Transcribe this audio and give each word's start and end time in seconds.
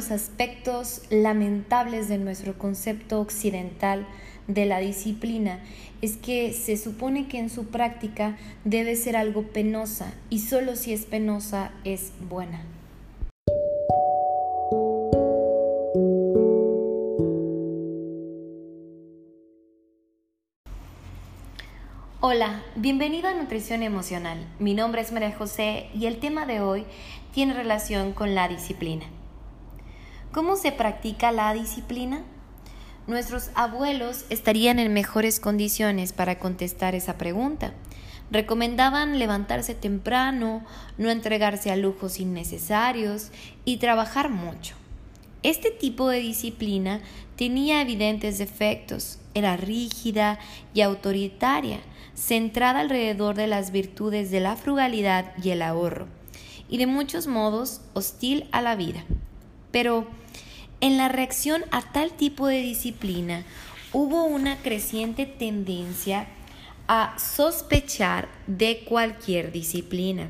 los 0.00 0.10
aspectos 0.10 1.02
lamentables 1.10 2.08
de 2.08 2.16
nuestro 2.16 2.56
concepto 2.56 3.20
occidental 3.20 4.06
de 4.46 4.64
la 4.64 4.78
disciplina 4.78 5.60
es 6.00 6.16
que 6.16 6.54
se 6.54 6.78
supone 6.78 7.28
que 7.28 7.38
en 7.38 7.50
su 7.50 7.66
práctica 7.66 8.38
debe 8.64 8.96
ser 8.96 9.14
algo 9.14 9.42
penosa 9.42 10.14
y 10.30 10.38
solo 10.38 10.74
si 10.74 10.94
es 10.94 11.04
penosa 11.04 11.72
es 11.84 12.12
buena. 12.30 12.64
Hola, 22.20 22.62
bienvenido 22.74 23.28
a 23.28 23.34
Nutrición 23.34 23.82
Emocional. 23.82 24.38
Mi 24.58 24.72
nombre 24.72 25.02
es 25.02 25.12
María 25.12 25.36
José 25.36 25.90
y 25.92 26.06
el 26.06 26.20
tema 26.20 26.46
de 26.46 26.62
hoy 26.62 26.86
tiene 27.34 27.52
relación 27.52 28.12
con 28.14 28.34
la 28.34 28.48
disciplina. 28.48 29.04
¿Cómo 30.32 30.54
se 30.54 30.70
practica 30.70 31.32
la 31.32 31.52
disciplina? 31.54 32.22
Nuestros 33.08 33.50
abuelos 33.56 34.26
estarían 34.30 34.78
en 34.78 34.92
mejores 34.92 35.40
condiciones 35.40 36.12
para 36.12 36.38
contestar 36.38 36.94
esa 36.94 37.18
pregunta. 37.18 37.72
Recomendaban 38.30 39.18
levantarse 39.18 39.74
temprano, 39.74 40.64
no 40.98 41.10
entregarse 41.10 41.72
a 41.72 41.76
lujos 41.76 42.20
innecesarios 42.20 43.32
y 43.64 43.78
trabajar 43.78 44.30
mucho. 44.30 44.76
Este 45.42 45.72
tipo 45.72 46.08
de 46.08 46.20
disciplina 46.20 47.00
tenía 47.34 47.82
evidentes 47.82 48.38
defectos, 48.38 49.18
era 49.34 49.56
rígida 49.56 50.38
y 50.74 50.82
autoritaria, 50.82 51.80
centrada 52.14 52.78
alrededor 52.78 53.34
de 53.34 53.48
las 53.48 53.72
virtudes 53.72 54.30
de 54.30 54.38
la 54.38 54.54
frugalidad 54.54 55.32
y 55.42 55.50
el 55.50 55.62
ahorro, 55.62 56.06
y 56.68 56.78
de 56.78 56.86
muchos 56.86 57.26
modos 57.26 57.80
hostil 57.94 58.48
a 58.52 58.62
la 58.62 58.76
vida. 58.76 59.04
Pero 59.70 60.06
en 60.80 60.96
la 60.96 61.08
reacción 61.08 61.64
a 61.70 61.82
tal 61.82 62.12
tipo 62.12 62.46
de 62.46 62.62
disciplina 62.62 63.44
hubo 63.92 64.24
una 64.24 64.56
creciente 64.56 65.26
tendencia 65.26 66.26
a 66.88 67.16
sospechar 67.18 68.28
de 68.46 68.84
cualquier 68.84 69.52
disciplina 69.52 70.28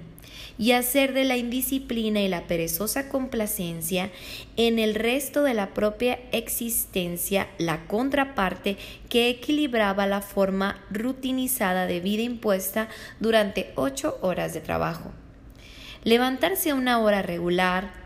y 0.58 0.72
hacer 0.72 1.14
de 1.14 1.24
la 1.24 1.38
indisciplina 1.38 2.20
y 2.20 2.28
la 2.28 2.46
perezosa 2.46 3.08
complacencia 3.08 4.10
en 4.58 4.78
el 4.78 4.94
resto 4.94 5.42
de 5.42 5.54
la 5.54 5.72
propia 5.72 6.18
existencia 6.32 7.48
la 7.56 7.86
contraparte 7.86 8.76
que 9.08 9.30
equilibraba 9.30 10.06
la 10.06 10.20
forma 10.20 10.78
rutinizada 10.90 11.86
de 11.86 12.00
vida 12.00 12.22
impuesta 12.22 12.88
durante 13.20 13.72
ocho 13.74 14.18
horas 14.20 14.52
de 14.52 14.60
trabajo. 14.60 15.12
Levantarse 16.04 16.70
a 16.70 16.74
una 16.74 16.98
hora 16.98 17.22
regular, 17.22 17.99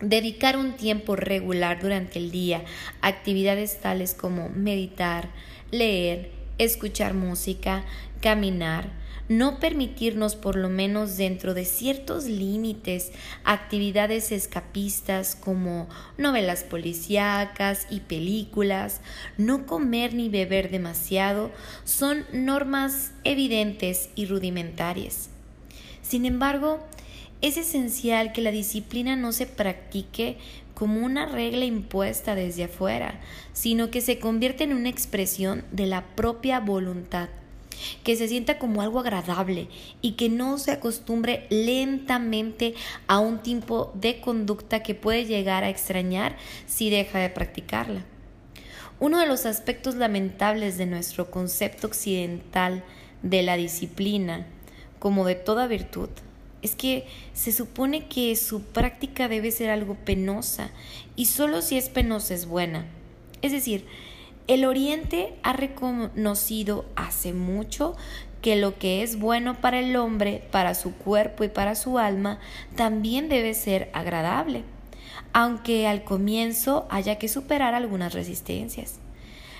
Dedicar 0.00 0.56
un 0.56 0.76
tiempo 0.76 1.14
regular 1.14 1.80
durante 1.80 2.18
el 2.18 2.30
día 2.30 2.64
a 3.02 3.08
actividades 3.08 3.80
tales 3.80 4.14
como 4.14 4.48
meditar, 4.48 5.28
leer, 5.70 6.30
escuchar 6.58 7.12
música, 7.12 7.84
caminar, 8.20 8.88
no 9.28 9.60
permitirnos 9.60 10.34
por 10.34 10.56
lo 10.56 10.68
menos 10.68 11.16
dentro 11.16 11.54
de 11.54 11.64
ciertos 11.64 12.24
límites 12.24 13.12
actividades 13.44 14.32
escapistas 14.32 15.36
como 15.36 15.88
novelas 16.18 16.64
policíacas 16.64 17.86
y 17.90 18.00
películas, 18.00 19.00
no 19.38 19.66
comer 19.66 20.14
ni 20.14 20.28
beber 20.28 20.70
demasiado, 20.70 21.52
son 21.84 22.24
normas 22.32 23.12
evidentes 23.22 24.10
y 24.16 24.26
rudimentarias. 24.26 25.30
Sin 26.02 26.26
embargo, 26.26 26.80
es 27.42 27.56
esencial 27.56 28.32
que 28.32 28.42
la 28.42 28.50
disciplina 28.50 29.16
no 29.16 29.32
se 29.32 29.46
practique 29.46 30.36
como 30.74 31.04
una 31.04 31.26
regla 31.26 31.64
impuesta 31.64 32.34
desde 32.34 32.64
afuera, 32.64 33.20
sino 33.52 33.90
que 33.90 34.00
se 34.00 34.18
convierta 34.18 34.64
en 34.64 34.72
una 34.72 34.88
expresión 34.88 35.64
de 35.72 35.86
la 35.86 36.06
propia 36.16 36.60
voluntad, 36.60 37.28
que 38.02 38.16
se 38.16 38.28
sienta 38.28 38.58
como 38.58 38.82
algo 38.82 39.00
agradable 39.00 39.68
y 40.02 40.12
que 40.12 40.28
no 40.28 40.58
se 40.58 40.72
acostumbre 40.72 41.46
lentamente 41.50 42.74
a 43.06 43.18
un 43.18 43.38
tipo 43.42 43.92
de 43.94 44.20
conducta 44.20 44.82
que 44.82 44.94
puede 44.94 45.24
llegar 45.24 45.64
a 45.64 45.70
extrañar 45.70 46.36
si 46.66 46.90
deja 46.90 47.18
de 47.18 47.30
practicarla. 47.30 48.04
Uno 48.98 49.18
de 49.18 49.26
los 49.26 49.46
aspectos 49.46 49.94
lamentables 49.94 50.76
de 50.76 50.84
nuestro 50.84 51.30
concepto 51.30 51.86
occidental 51.86 52.84
de 53.22 53.42
la 53.42 53.56
disciplina, 53.56 54.46
como 54.98 55.24
de 55.24 55.36
toda 55.36 55.66
virtud, 55.66 56.10
es 56.62 56.74
que 56.74 57.06
se 57.32 57.52
supone 57.52 58.06
que 58.06 58.36
su 58.36 58.62
práctica 58.62 59.28
debe 59.28 59.50
ser 59.50 59.70
algo 59.70 59.94
penosa 59.94 60.70
y 61.16 61.26
solo 61.26 61.62
si 61.62 61.78
es 61.78 61.88
penosa 61.88 62.34
es 62.34 62.46
buena. 62.46 62.86
Es 63.42 63.52
decir, 63.52 63.86
el 64.46 64.64
Oriente 64.64 65.34
ha 65.42 65.52
reconocido 65.52 66.84
hace 66.96 67.32
mucho 67.32 67.96
que 68.42 68.56
lo 68.56 68.78
que 68.78 69.02
es 69.02 69.18
bueno 69.18 69.60
para 69.60 69.80
el 69.80 69.96
hombre, 69.96 70.42
para 70.50 70.74
su 70.74 70.94
cuerpo 70.94 71.44
y 71.44 71.48
para 71.48 71.74
su 71.74 71.98
alma, 71.98 72.40
también 72.74 73.28
debe 73.28 73.54
ser 73.54 73.90
agradable, 73.92 74.64
aunque 75.32 75.86
al 75.86 76.04
comienzo 76.04 76.86
haya 76.90 77.18
que 77.18 77.28
superar 77.28 77.74
algunas 77.74 78.14
resistencias. 78.14 78.98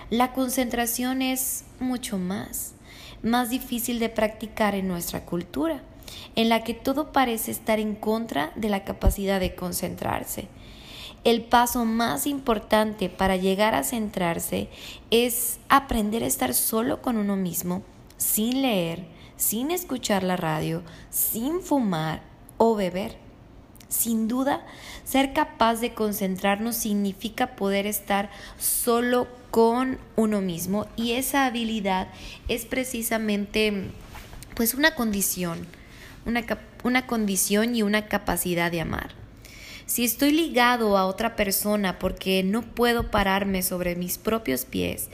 La 0.08 0.32
concentración 0.32 1.22
es 1.22 1.64
mucho 1.78 2.18
más, 2.18 2.72
más 3.22 3.50
difícil 3.50 4.00
de 4.00 4.08
practicar 4.08 4.74
en 4.74 4.88
nuestra 4.88 5.24
cultura 5.24 5.82
en 6.37 6.48
la 6.48 6.65
que 6.65 6.75
todo 6.75 7.12
parece 7.12 7.50
estar 7.50 7.78
en 7.78 7.94
contra 7.94 8.53
de 8.56 8.69
la 8.69 8.84
capacidad 8.84 9.41
de 9.41 9.54
concentrarse. 9.54 10.48
El 11.22 11.43
paso 11.43 11.84
más 11.84 12.26
importante 12.26 13.10
para 13.10 13.37
llegar 13.37 13.75
a 13.75 13.84
centrarse 13.84 14.69
es 15.10 15.59
aprender 15.69 16.22
a 16.22 16.26
estar 16.26 16.54
solo 16.54 17.03
con 17.03 17.19
uno 17.19 17.37
mismo, 17.37 17.82
sin 18.16 18.62
leer, 18.62 19.04
sin 19.37 19.71
escuchar 19.71 20.22
la 20.22 20.37
radio, 20.37 20.82
sin 21.10 21.60
fumar 21.60 22.22
o 22.56 22.75
beber. 22.75 23.16
Sin 23.91 24.28
duda, 24.28 24.65
ser 25.04 25.32
capaz 25.32 25.81
de 25.81 25.92
concentrarnos 25.92 26.77
significa 26.77 27.56
poder 27.56 27.87
estar 27.87 28.31
solo 28.56 29.27
con 29.50 29.98
uno 30.16 30.41
mismo 30.41 30.87
y 30.97 31.12
esa 31.12 31.44
habilidad 31.44 32.09
es 32.48 32.65
precisamente 32.65 33.91
pues 34.54 34.75
una 34.75 34.94
condición 34.94 35.66
una, 36.25 37.06
condición 37.06 37.75
y 37.75 37.82
una 37.82 38.06
capacidad 38.06 38.70
de 38.70 38.81
amar. 38.81 39.10
Si 39.86 40.04
estoy 40.04 40.31
ligado 40.32 40.97
a 40.97 41.06
otra 41.06 41.34
persona 41.34 41.98
porque 41.98 42.42
no 42.44 42.62
puedo 42.62 43.10
pararme 43.10 43.62
sobre 43.62 43.97
mis 43.97 44.19
propios 44.19 44.64
pies, 44.64 45.09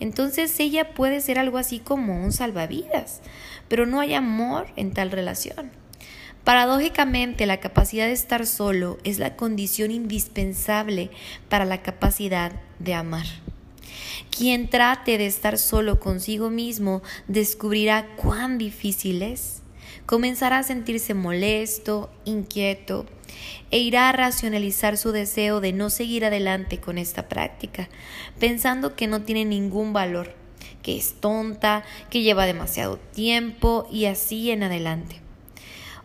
entonces 0.00 0.58
ella 0.60 0.92
puede 0.94 1.20
ser 1.20 1.38
algo 1.38 1.58
así 1.58 1.78
como 1.78 2.22
un 2.22 2.32
salvavidas, 2.32 3.20
pero 3.68 3.86
no 3.86 4.00
hay 4.00 4.14
amor 4.14 4.66
en 4.76 4.92
tal 4.92 5.10
relación. 5.10 5.70
Paradójicamente, 6.44 7.46
la 7.46 7.60
capacidad 7.60 8.06
de 8.06 8.12
estar 8.12 8.46
solo 8.46 8.98
es 9.04 9.18
la 9.18 9.36
condición 9.36 9.90
indispensable 9.90 11.10
para 11.48 11.64
la 11.64 11.82
capacidad 11.82 12.52
de 12.78 12.94
amar. 12.94 13.26
Quien 14.30 14.68
trate 14.68 15.18
de 15.18 15.26
estar 15.26 15.58
solo 15.58 16.00
consigo 16.00 16.50
mismo 16.50 17.02
descubrirá 17.26 18.14
cuán 18.16 18.56
difícil 18.56 19.22
es 19.22 19.57
comenzará 20.08 20.60
a 20.60 20.62
sentirse 20.62 21.12
molesto, 21.12 22.08
inquieto, 22.24 23.04
e 23.70 23.78
irá 23.78 24.08
a 24.08 24.12
racionalizar 24.12 24.96
su 24.96 25.12
deseo 25.12 25.60
de 25.60 25.74
no 25.74 25.90
seguir 25.90 26.24
adelante 26.24 26.80
con 26.80 26.96
esta 26.96 27.28
práctica, 27.28 27.90
pensando 28.38 28.96
que 28.96 29.06
no 29.06 29.20
tiene 29.20 29.44
ningún 29.44 29.92
valor, 29.92 30.32
que 30.82 30.96
es 30.96 31.12
tonta, 31.20 31.84
que 32.08 32.22
lleva 32.22 32.46
demasiado 32.46 32.96
tiempo 32.96 33.86
y 33.92 34.06
así 34.06 34.50
en 34.50 34.62
adelante. 34.62 35.20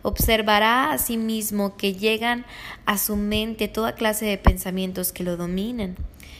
Observará 0.02 0.92
a 0.92 0.98
sí 0.98 1.16
mismo 1.16 1.78
que 1.78 1.94
llegan 1.94 2.44
a 2.84 2.98
su 2.98 3.16
mente 3.16 3.68
toda 3.68 3.94
clase 3.94 4.26
de 4.26 4.36
pensamientos 4.36 5.14
que 5.14 5.24
lo 5.24 5.38
dominan. 5.38 5.96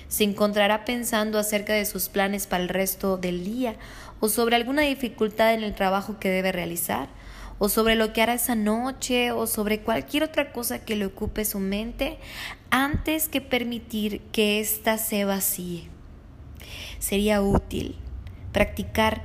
Se 0.09 0.25
encontrará 0.25 0.85
pensando 0.85 1.39
acerca 1.39 1.73
de 1.73 1.87
sus 1.87 2.11
planes 2.11 2.47
para 2.47 2.63
el 2.63 2.69
resto 2.69 3.17
del 3.17 3.43
día 3.43 3.77
o 4.21 4.29
sobre 4.29 4.57
alguna 4.57 4.83
dificultad 4.83 5.55
en 5.55 5.63
el 5.63 5.75
trabajo 5.75 6.19
que 6.21 6.29
debe 6.29 6.53
realizar 6.53 7.09
o 7.65 7.71
sobre 7.71 7.95
lo 7.95 8.13
que 8.13 8.21
hará 8.21 8.35
esa 8.35 8.55
noche 8.55 9.33
o 9.33 9.47
sobre 9.47 9.81
cualquier 9.81 10.23
otra 10.23 10.53
cosa 10.53 10.85
que 10.85 10.97
le 10.97 11.07
ocupe 11.07 11.47
su 11.47 11.61
mente 11.61 12.19
antes 12.69 13.27
que 13.27 13.41
permitir 13.41 14.21
que 14.33 14.61
ésta 14.61 14.99
se 14.99 15.25
vacíe. 15.25 15.89
Sería 16.99 17.41
útil 17.41 17.97
practicar 18.53 19.23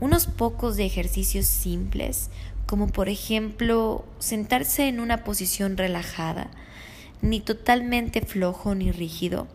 unos 0.00 0.26
pocos 0.26 0.76
de 0.76 0.84
ejercicios 0.84 1.46
simples, 1.46 2.30
como 2.66 2.88
por 2.88 3.08
ejemplo 3.08 4.04
sentarse 4.18 4.88
en 4.88 4.98
una 4.98 5.22
posición 5.22 5.76
relajada, 5.76 6.50
ni 7.22 7.38
totalmente 7.38 8.20
flojo 8.20 8.74
ni 8.74 8.90
rígido, 8.90 9.46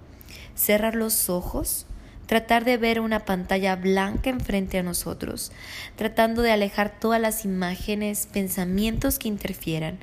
cerrar 0.55 0.95
los 0.95 1.29
ojos, 1.29 1.85
tratar 2.31 2.63
de 2.63 2.77
ver 2.77 3.01
una 3.01 3.25
pantalla 3.25 3.75
blanca 3.75 4.29
enfrente 4.29 4.77
a 4.77 4.83
nosotros, 4.83 5.51
tratando 5.97 6.41
de 6.41 6.53
alejar 6.53 6.97
todas 6.97 7.19
las 7.19 7.43
imágenes, 7.43 8.25
pensamientos 8.25 9.19
que 9.19 9.27
interfieran, 9.27 9.99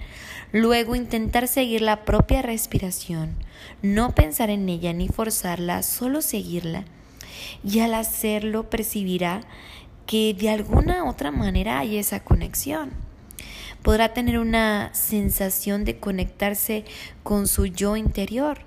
luego 0.53 0.95
intentar 0.95 1.49
seguir 1.49 1.81
la 1.81 2.05
propia 2.05 2.43
respiración, 2.43 3.35
no 3.81 4.15
pensar 4.15 4.51
en 4.51 4.69
ella 4.69 4.93
ni 4.93 5.09
forzarla, 5.09 5.83
solo 5.83 6.21
seguirla, 6.21 6.85
y 7.65 7.81
al 7.81 7.95
hacerlo 7.95 8.69
percibirá 8.69 9.41
que 10.05 10.35
de 10.35 10.51
alguna 10.51 11.09
otra 11.09 11.31
manera 11.31 11.79
hay 11.79 11.97
esa 11.97 12.21
conexión. 12.21 12.91
Podrá 13.83 14.13
tener 14.13 14.39
una 14.39 14.91
sensación 14.93 15.87
de 15.87 15.97
conectarse 15.97 16.85
con 17.23 17.49
su 17.49 17.65
yo 17.65 17.97
interior, 17.97 18.59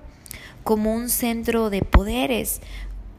como 0.63 0.93
un 0.93 1.09
centro 1.09 1.69
de 1.69 1.81
poderes, 1.81 2.61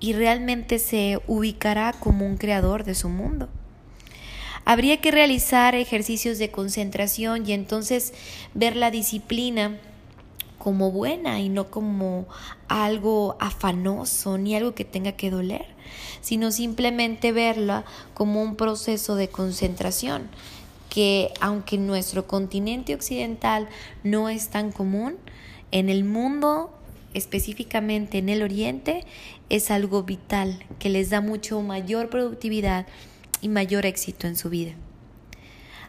y 0.03 0.15
realmente 0.15 0.81
se 0.81 1.23
ubicará 1.29 1.93
como 1.93 2.27
un 2.27 2.37
creador 2.37 2.83
de 2.83 2.97
su 2.97 3.09
mundo. 3.09 3.49
Habría 4.65 5.01
que 5.01 5.13
realizar 5.13 5.77
ejercicios 5.77 6.39
de 6.39 6.51
concentración 6.51 7.49
y 7.49 7.53
entonces 7.53 8.13
ver 8.53 8.75
la 8.75 8.91
disciplina 8.91 9.79
como 10.59 10.91
buena 10.91 11.41
y 11.41 11.49
no 11.49 11.71
como 11.71 12.27
algo 12.67 13.37
afanoso 13.39 14.39
ni 14.39 14.57
algo 14.57 14.75
que 14.75 14.85
tenga 14.85 15.13
que 15.13 15.31
doler, 15.31 15.67
sino 16.21 16.51
simplemente 16.51 17.31
verla 17.31 17.85
como 18.13 18.43
un 18.43 18.57
proceso 18.57 19.15
de 19.15 19.29
concentración 19.29 20.29
que 20.89 21.33
aunque 21.41 21.77
en 21.77 21.87
nuestro 21.87 22.27
continente 22.27 22.95
occidental 22.95 23.69
no 24.03 24.29
es 24.29 24.49
tan 24.49 24.73
común, 24.73 25.17
en 25.71 25.89
el 25.89 26.05
mundo, 26.05 26.75
específicamente 27.15 28.19
en 28.19 28.29
el 28.29 28.43
oriente, 28.43 29.05
es 29.49 29.71
algo 29.71 30.03
vital 30.03 30.65
que 30.79 30.89
les 30.89 31.11
da 31.11 31.21
mucho 31.21 31.61
mayor 31.61 32.11
productividad 32.11 32.87
y 33.41 33.49
mayor 33.49 33.87
éxito 33.87 34.27
en 34.27 34.37
su 34.37 34.51
vida. 34.51 34.75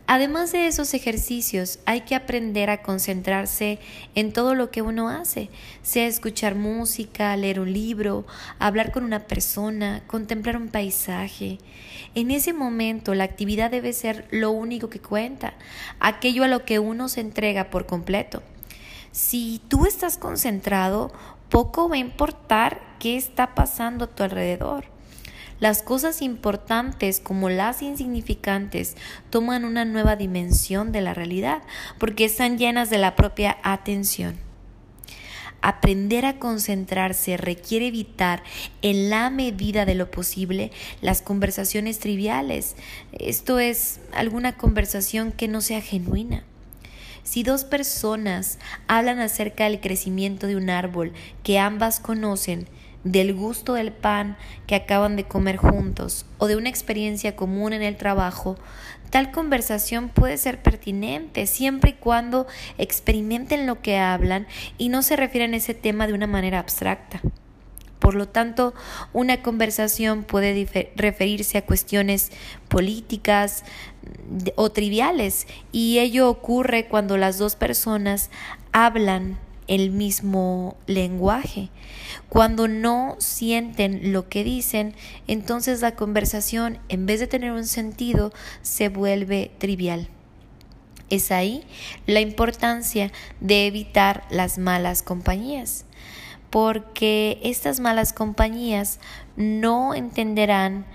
Además 0.05 0.51
de 0.51 0.67
esos 0.67 0.93
ejercicios, 0.93 1.79
hay 1.85 2.01
que 2.01 2.15
aprender 2.15 2.69
a 2.69 2.81
concentrarse 2.81 3.79
en 4.15 4.33
todo 4.33 4.53
lo 4.53 4.69
que 4.69 4.81
uno 4.81 5.07
hace, 5.07 5.49
sea 5.81 6.07
escuchar 6.07 6.55
música, 6.55 7.35
leer 7.37 7.61
un 7.61 7.71
libro, 7.71 8.25
hablar 8.59 8.91
con 8.91 9.05
una 9.05 9.27
persona, 9.27 10.03
contemplar 10.05 10.57
un 10.57 10.67
paisaje. 10.67 11.57
En 12.15 12.31
ese 12.31 12.51
momento 12.51 13.15
la 13.15 13.23
actividad 13.23 13.71
debe 13.71 13.93
ser 13.93 14.27
lo 14.29 14.51
único 14.51 14.89
que 14.89 14.99
cuenta, 14.99 15.53
aquello 16.01 16.43
a 16.43 16.49
lo 16.49 16.65
que 16.65 16.79
uno 16.79 17.07
se 17.07 17.21
entrega 17.21 17.69
por 17.69 17.85
completo. 17.85 18.43
Si 19.13 19.61
tú 19.67 19.85
estás 19.85 20.17
concentrado, 20.17 21.13
poco 21.49 21.87
va 21.87 21.97
a 21.97 21.99
importar 21.99 22.81
qué 22.99 23.15
está 23.15 23.53
pasando 23.53 24.05
a 24.05 24.07
tu 24.07 24.23
alrededor. 24.23 24.85
Las 25.59 25.83
cosas 25.83 26.23
importantes 26.23 27.19
como 27.19 27.47
las 27.49 27.83
insignificantes 27.83 28.97
toman 29.29 29.65
una 29.65 29.85
nueva 29.85 30.15
dimensión 30.15 30.91
de 30.91 31.01
la 31.01 31.13
realidad 31.13 31.61
porque 31.99 32.25
están 32.25 32.57
llenas 32.57 32.89
de 32.89 32.97
la 32.97 33.15
propia 33.15 33.59
atención. 33.61 34.35
Aprender 35.61 36.25
a 36.25 36.39
concentrarse 36.39 37.37
requiere 37.37 37.89
evitar 37.89 38.41
en 38.81 39.11
la 39.11 39.29
medida 39.29 39.85
de 39.85 39.93
lo 39.93 40.09
posible 40.09 40.71
las 41.01 41.21
conversaciones 41.21 41.99
triviales. 41.99 42.75
Esto 43.11 43.59
es 43.59 43.99
alguna 44.11 44.57
conversación 44.57 45.31
que 45.31 45.47
no 45.47 45.61
sea 45.61 45.81
genuina. 45.81 46.45
Si 47.23 47.43
dos 47.43 47.63
personas 47.63 48.59
hablan 48.87 49.19
acerca 49.19 49.63
del 49.63 49.79
crecimiento 49.79 50.47
de 50.47 50.55
un 50.55 50.69
árbol 50.69 51.13
que 51.43 51.57
ambas 51.57 51.99
conocen, 51.99 52.67
del 53.03 53.33
gusto 53.33 53.73
del 53.73 53.91
pan 53.91 54.37
que 54.67 54.75
acaban 54.75 55.15
de 55.15 55.25
comer 55.25 55.57
juntos 55.57 56.25
o 56.37 56.47
de 56.47 56.55
una 56.55 56.69
experiencia 56.69 57.35
común 57.35 57.73
en 57.73 57.81
el 57.81 57.97
trabajo, 57.97 58.57
tal 59.09 59.31
conversación 59.31 60.09
puede 60.09 60.37
ser 60.37 60.61
pertinente 60.61 61.45
siempre 61.45 61.91
y 61.91 61.93
cuando 61.93 62.47
experimenten 62.77 63.67
lo 63.67 63.81
que 63.81 63.97
hablan 63.97 64.47
y 64.77 64.89
no 64.89 65.01
se 65.01 65.15
refieran 65.15 65.53
a 65.53 65.57
ese 65.57 65.73
tema 65.73 66.07
de 66.07 66.13
una 66.13 66.27
manera 66.27 66.59
abstracta. 66.59 67.21
Por 68.03 68.15
lo 68.15 68.27
tanto, 68.27 68.73
una 69.13 69.41
conversación 69.41 70.25
puede 70.25 70.91
referirse 70.97 71.57
a 71.57 71.65
cuestiones 71.65 72.31
políticas 72.67 73.63
o 74.55 74.71
triviales 74.71 75.47
y 75.71 75.99
ello 75.99 76.29
ocurre 76.29 76.89
cuando 76.89 77.15
las 77.15 77.37
dos 77.37 77.55
personas 77.55 78.29
hablan 78.73 79.39
el 79.67 79.91
mismo 79.91 80.75
lenguaje. 80.85 81.69
Cuando 82.27 82.67
no 82.67 83.15
sienten 83.19 84.11
lo 84.11 84.27
que 84.27 84.43
dicen, 84.43 84.95
entonces 85.27 85.79
la 85.79 85.95
conversación, 85.95 86.79
en 86.89 87.05
vez 87.05 87.21
de 87.21 87.27
tener 87.27 87.53
un 87.53 87.65
sentido, 87.65 88.33
se 88.63 88.89
vuelve 88.89 89.49
trivial. 89.59 90.09
Es 91.09 91.31
ahí 91.31 91.63
la 92.05 92.19
importancia 92.19 93.13
de 93.39 93.65
evitar 93.65 94.25
las 94.29 94.57
malas 94.57 95.03
compañías, 95.03 95.85
porque 96.53 97.39
estas 97.41 97.79
malas 97.79 98.13
compañías 98.13 98.99
no 99.35 99.95
entenderán 99.95 100.85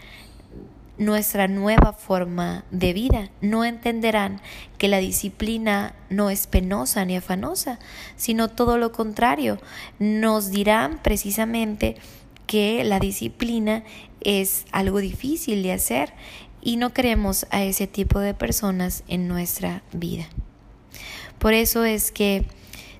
nuestra 0.98 1.48
nueva 1.48 1.92
forma 1.94 2.64
de 2.70 2.92
vida. 2.92 3.30
No 3.40 3.64
entenderán 3.64 4.40
que 4.78 4.86
la 4.86 4.98
disciplina 4.98 5.96
no 6.10 6.30
es 6.30 6.46
penosa 6.46 7.04
ni 7.04 7.16
afanosa, 7.16 7.80
sino 8.14 8.46
todo 8.46 8.78
lo 8.78 8.92
contrario. 8.92 9.58
Nos 9.98 10.52
dirán 10.52 11.00
precisamente 11.02 11.96
que 12.46 12.84
la 12.84 13.00
disciplina 13.00 13.82
es 14.20 14.64
algo 14.70 15.00
difícil 15.00 15.64
de 15.64 15.72
hacer 15.72 16.12
y 16.62 16.76
no 16.76 16.92
queremos 16.92 17.48
a 17.50 17.64
ese 17.64 17.88
tipo 17.88 18.20
de 18.20 18.32
personas 18.32 19.02
en 19.08 19.26
nuestra 19.26 19.82
vida. 19.90 20.28
Por 21.40 21.52
eso 21.52 21.84
es 21.84 22.12
que 22.12 22.44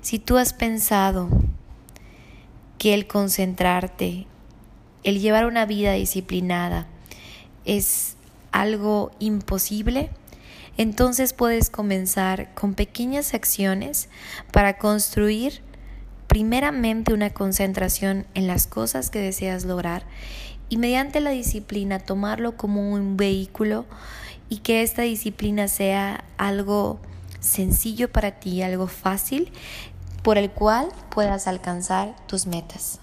si 0.01 0.19
tú 0.19 0.39
has 0.39 0.53
pensado 0.53 1.29
que 2.79 2.95
el 2.95 3.07
concentrarte, 3.07 4.27
el 5.05 5.21
llevar 5.21 5.47
una 5.47 5.67
vida 5.67 5.93
disciplinada, 5.93 6.87
es 7.65 8.17
algo 8.53 9.11
imposible, 9.19 10.11
entonces 10.77 11.33
puedes 11.33 11.71
comenzar 11.71 12.55
con 12.55 12.75
pequeñas 12.75 13.35
acciones 13.35 14.09
para 14.53 14.79
construir 14.79 15.61
primeramente 16.29 17.13
una 17.13 17.31
concentración 17.31 18.27
en 18.35 18.47
las 18.47 18.67
cosas 18.67 19.11
que 19.11 19.19
deseas 19.19 19.65
lograr 19.65 20.05
y 20.69 20.77
mediante 20.77 21.21
la 21.21 21.31
disciplina 21.31 21.99
tomarlo 21.99 22.57
como 22.57 22.93
un 22.93 23.17
vehículo 23.17 23.87
y 24.49 24.59
que 24.59 24.83
esta 24.83 25.03
disciplina 25.03 25.67
sea 25.69 26.25
algo 26.37 27.01
sencillo 27.41 28.11
para 28.11 28.33
ti, 28.33 28.63
algo 28.63 28.87
fácil 28.87 29.51
por 30.29 30.37
el 30.37 30.51
cual 30.51 30.91
puedas 31.09 31.49
alcanzar 31.49 32.15
tus 32.27 32.47
metas. 32.47 33.01